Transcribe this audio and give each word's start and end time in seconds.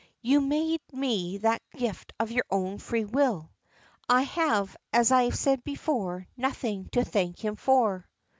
You 0.23 0.41
made 0.41 0.81
me 0.91 1.37
that 1.37 1.61
gift 1.77 2.11
of 2.19 2.31
your 2.31 2.45
own 2.49 2.79
free 2.79 3.05
will. 3.05 3.51
I 4.09 4.23
have, 4.23 4.75
as 4.91 5.11
I 5.11 5.29
said 5.29 5.63
before, 5.63 6.25
nothing 6.35 6.89
to 6.93 7.05
thank 7.05 7.37
him 7.37 7.55
for." 7.55 8.09